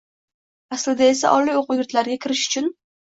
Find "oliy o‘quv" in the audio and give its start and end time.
1.41-1.79